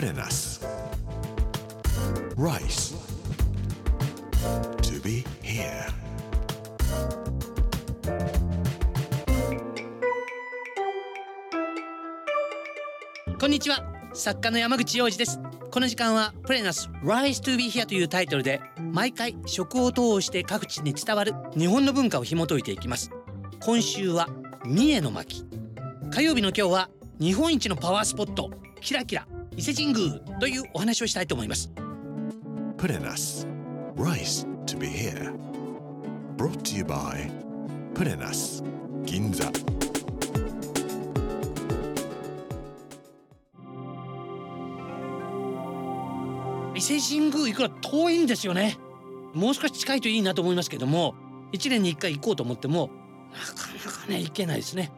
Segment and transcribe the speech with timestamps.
[0.00, 0.66] プレナス
[2.34, 2.96] Rice
[4.80, 5.92] To be here.
[13.38, 13.84] こんにちは。
[14.14, 15.38] 作家の山口洋二です。
[15.70, 23.10] この時間はプレナス Rise to be here というタイトルで毎回食を通して各地に伝わる日本の文化を紐解いていきます。
[23.62, 24.30] 今週は
[24.64, 25.44] 三重の巻。
[26.10, 26.90] 火曜日の今日は
[27.20, 29.26] 日本一のパワースポットキラキラ。
[29.56, 31.70] 伊勢神宮というお話をしたいと思います。
[32.76, 33.46] プレナス
[33.96, 35.32] Rice to be here.
[36.36, 37.30] Brought to you by
[37.94, 38.62] プレナス
[39.04, 39.50] 銀座
[46.74, 48.78] 伊勢神宮いくら遠いんですよね。
[49.34, 51.14] もう少し近いといいなと思いますけども
[51.52, 52.90] 1年に1回行こうと思っても
[53.32, 54.90] なかなかね行けないですね。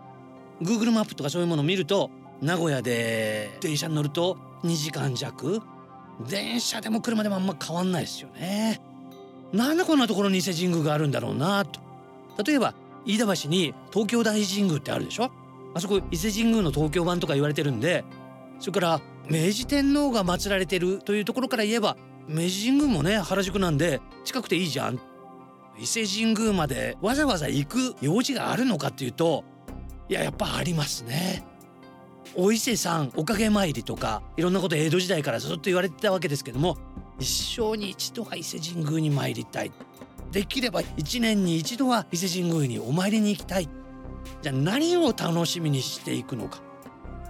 [0.60, 2.10] Google マップとかそういうものを見ると
[2.42, 5.62] 名古屋で電車に乗ると2時間弱。
[6.28, 8.80] 電車でも車でもあんま変わんないですよね。
[9.52, 11.80] なんでこんなところに伊勢神宮があるんだろうなと。
[12.44, 12.74] 例えば
[13.06, 15.30] 飯田橋に東京大神宮ってあるでしょ。
[15.72, 18.04] あそこ伊勢神宮の東京版とか言われてるんで
[18.58, 21.96] それから明治天皇が祀られてるというところから言えば
[22.28, 24.98] 明治神宮もね原宿なんで近くていいじゃん。
[25.78, 29.44] 伊勢神宮までわざわざ行く用事があるのかっていうと
[30.08, 31.44] いややっぱありますね。
[32.34, 36.76] お伊勢さんおかげ参りとかいろんなこと江戸時代からずっと言われてたわけですけども
[37.18, 39.72] 一生に一度は伊勢神宮に参りたい。
[40.32, 43.68] できれば一年に一度は伊勢神宮にお参りに行きたい。
[44.40, 46.60] じゃあ何を楽しみにしていくのか。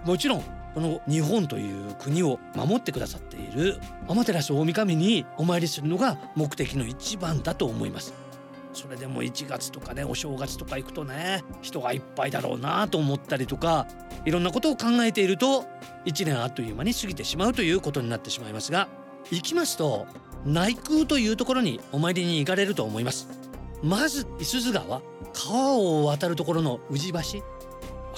[0.05, 0.43] もちろん
[0.73, 8.22] この日本という国を守ってくださっている天照大神にお参りするのが目的の一番だと思います。
[8.73, 13.87] それでも1月とかねお正月とか行くとね人がいっぱいだろうなと思ったりとか
[14.25, 15.65] いろんなことを考えていると
[16.05, 18.89] 1年あっという間に過ぎてしまうということになってしまいますが
[19.31, 20.07] 行きますと
[20.45, 23.29] 内宮というところにお参りに行かれると思います。
[23.81, 25.01] まず五十鈴川
[25.33, 27.19] 川を渡るところの宇治橋。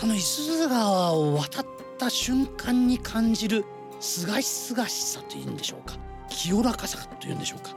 [0.01, 1.66] あの五十鈴川を渡っ
[1.97, 3.63] た瞬間に感じる
[4.00, 5.97] すがしすがしさというんでしょうか。
[6.30, 7.75] 清らかさというんでしょうか。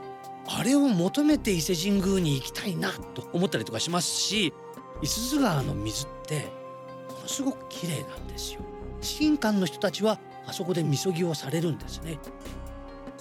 [0.51, 4.51] あれを求めて伊勢神宮に行きたいなと思ったりとかしますし
[5.01, 6.47] 五十鈴川の水って
[7.13, 8.61] ものすごく綺麗なんですよ。
[9.01, 12.17] 神官の人たちはあそこでみそぎをされるんですね。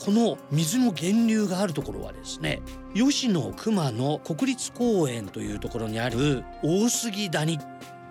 [0.04, 2.62] この水の源流があるところはですね
[2.94, 7.58] 吉野熊野国立公園というところにある大杉谷。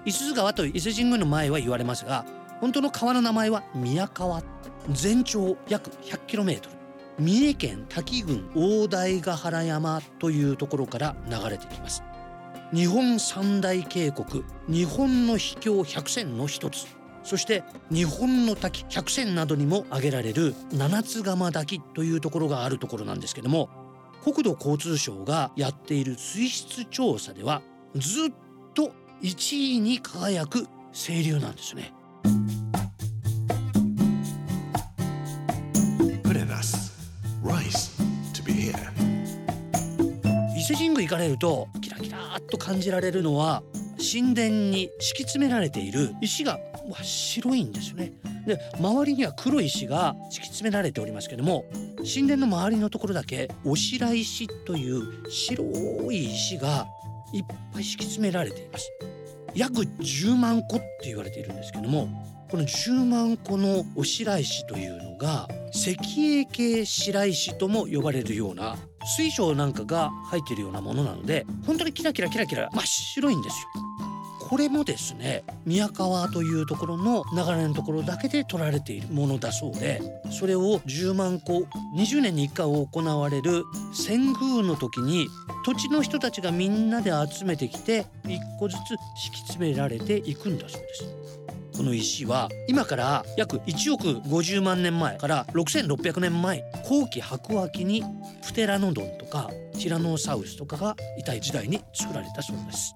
[0.05, 2.25] 五十鈴川と伊勢神宮の前は言われますが
[2.61, 4.44] 本当の川の名前は宮川。
[4.91, 6.76] 全長約 100km
[7.19, 12.03] 三重県滝郡大台ヶ原山というところから流れてきます。
[12.73, 16.85] 日本三大渓谷日本の秘境百選の一つ。
[17.23, 23.69] そして日本の滝百選などにも挙げられる七津釜滝というところがあるところなんですけども
[24.23, 27.61] 国土交通省がやっている水質調査では
[27.95, 28.34] ずっ
[28.73, 31.94] と1位に輝く清流なんですね。
[40.58, 43.63] 伊勢神宮行かれるとキラキラっと感じられるのは
[43.97, 46.59] 神殿に敷き詰められている石が
[47.02, 48.12] 白いんですよね。
[48.46, 51.66] で周りには黒い石が敷き詰められておりますけども
[51.97, 55.64] 神殿の周りのところだけお白石という白
[56.12, 56.85] い石が
[57.34, 58.91] いっぱい敷き詰められています。
[59.56, 62.08] 約10万個って言われているんですけども
[62.50, 65.97] この10万個のお白石というのが石
[66.39, 68.78] 英系白石とも呼ばれるような
[69.16, 73.67] 水晶なんかが入っているようなものなので本当にキラキラキラキラ真っ白いんですよ
[74.47, 80.01] これもですね宮川というところの流れのところだけで取られているものだそうで
[80.31, 81.67] それを10万個
[81.97, 85.28] 20年に1回行われる遷宮の時に
[85.66, 91.47] 土地の人たちがみんなで集めてきて1個ずつ敷き詰められていくんだそうです。
[91.77, 98.03] この石は今から約1億50万年前から6600年前後期白亜紀に
[98.43, 102.96] プテラノドンとかティラノサウルスとかがいた時代に作られたそうです。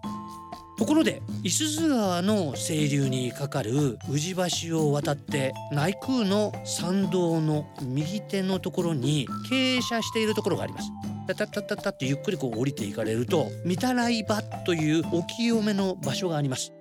[0.80, 4.36] ところで五十鈴川の清流にかかる宇治
[4.70, 10.90] 橋を渡って内宮の参道の右手のところに傾斜しているところがあります。
[11.28, 16.74] タタタタタってゆっくりこう降りていかれると御たらい場というお清めの場所があります。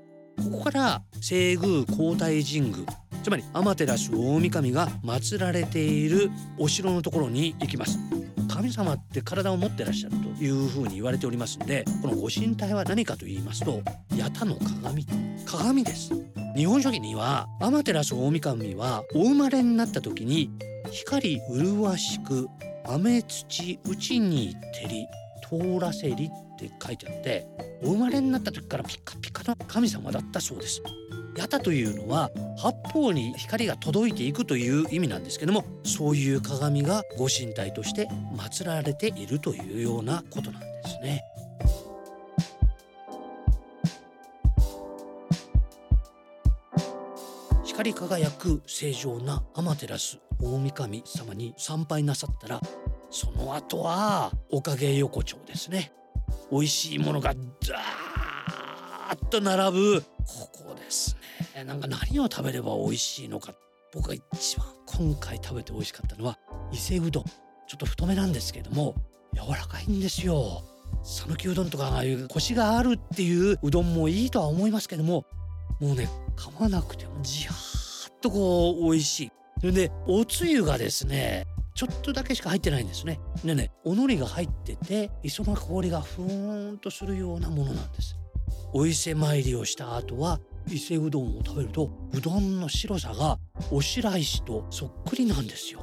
[0.45, 2.77] ここから西宮皇太神宮
[3.23, 7.99] つまり天照大神が祀られているお城のところに行きます。
[8.51, 13.81] 神様って体を持ってらっしゃるというふうに言われておりますんでこのご神体は何かと言いますと
[14.19, 15.07] 八田の鏡
[15.47, 16.13] 鏡です
[16.57, 20.51] 日本書紀には天照大神はお生まれになった時に
[20.91, 22.49] 光麗しく
[22.87, 25.07] 雨土うちに照り
[25.49, 26.29] 通らせり
[26.67, 27.47] って書いてあって
[27.83, 30.83] お生まれになった時からピカピカの神様だったそうです
[31.39, 41.25] 八田というのは八方に光が届いていくという意味なんですけどもそういう鏡がご神体として祀られているというようなことなんですね。
[47.65, 52.61] 光り輝く正常な天照大神様に参拝なさったら
[53.11, 55.93] その後はおかげ横丁ですね
[56.51, 60.03] 美味しいものがザーッと並ぶ。
[60.27, 61.17] ここです
[61.55, 61.65] ね。
[61.65, 63.55] なんか何を食べれば美味しいのか
[63.93, 66.39] 僕が一番今回食べて美味しかったのは
[66.73, 67.25] 伊勢うどん。
[67.25, 68.97] ちょっと太めなんですけども
[69.35, 70.63] 柔らかいんですよ。
[71.05, 75.25] 讃岐うどんとかああいうコシがあるっていううどんもいいとは思いますけども
[75.81, 79.33] もうね噛まなくてもじわーっとこう美味しい。
[79.61, 81.47] それでおつゆがですね
[81.81, 83.19] ちょっとだけしか入ってないんですね。
[83.43, 88.19] でねお海苔が入ってて磯の香りがふーんとするようなものなんです。
[88.75, 93.39] お伊勢参りをした後は伊勢うどんを食べるとうどんの白さが
[93.71, 95.81] お白石とそっくりなんですよ。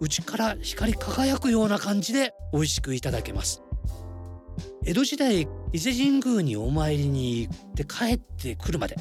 [0.00, 3.62] 内から光り輝くような感じで美味しくいただけます。
[4.84, 8.96] 江戸時代伊勢神宮にお参りに行って帰ってくるまで。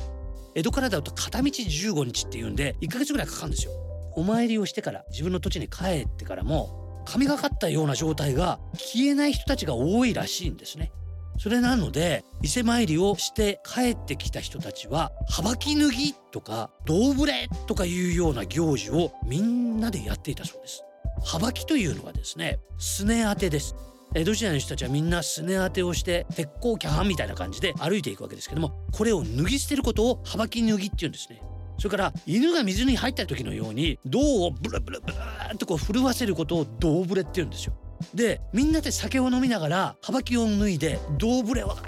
[0.53, 3.84] 江戸からだと片道15日っていうんで1ヶ月ぐらいかかるんですよ。
[4.15, 10.91] お参りをしてから自分の土地に帰ってからも神がかったような状態が消えない人たちが多いらしいんですね
[11.37, 20.83] それなので伊勢参りをして帰ってきた人たちははばき脱ぎとか胴ぶれとかいうような行事をみんなでやっていたそうです。
[21.23, 23.75] はばきというのはですねすね当てです
[24.13, 31.41] 江戸時代の人たちはみんなすね当てをして鉄鋼キャハンみたいな感じで歩いていくわけですけどもこれを脱ぎ捨てることをはばき脱ぎっていうんですね。
[31.77, 37.73] それから犬が水に入った時のように胴をブラブラブラーとこう震わせることを胴ぶれって言うんですよ。
[38.13, 41.79] でみんなで酒を飲みながらはばきを脱いで胴ぶれをガー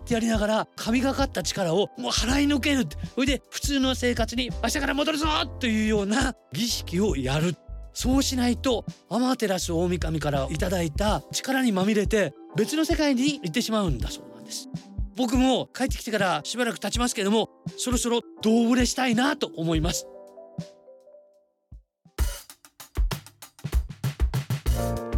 [0.00, 2.96] ってやりながら神がかった力をもう払いのけるって。
[3.14, 5.26] それで普通の生活に明日から戻るぞ
[5.60, 7.56] というような儀式をやる。
[7.92, 14.68] そうしないと天照大神からいただいた力にまみれて別の世界に行ってしまうんだそうなんです。
[15.16, 20.06] 僕も帰ってきてからしばらく経ちますけどもそろそろ胴ぶれしたいなと思います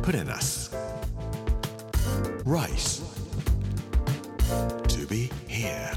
[0.08, 0.70] Purenas.
[2.46, 3.02] Rice.
[4.88, 5.92] To be here.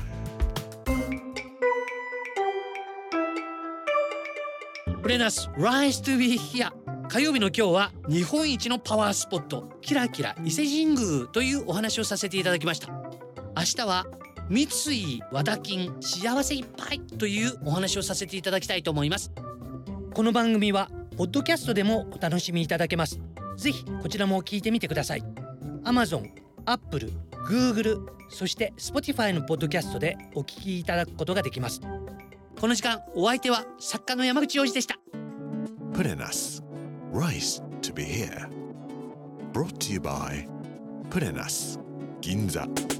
[5.01, 6.71] プレナス Rise to be here
[7.07, 13.00] 火曜日の今日は日本一のパワースポットキラキラ伊勢神宮というお話をさせていただきました
[13.55, 14.05] 明日は
[14.49, 19.31] 三井和田金幸せいっぱいというお話をさせていただきたいと思います
[20.13, 23.19] この番組はポッドキャストでもお楽しみいただけます
[23.57, 25.23] ぜひこちらも聞いてみてください
[25.83, 26.29] Amazon、
[26.65, 27.11] Apple、
[27.47, 31.81] Google そして Spotify のポッドキャストでお聞きいただくことができます
[32.59, 34.97] この時間お相手は作家の山口洋二でした
[35.93, 36.61] Purenas.
[37.11, 38.49] Rice to be here.
[39.51, 40.47] Brought to you by
[41.09, 41.77] Purenas.
[42.21, 42.90] Ginza.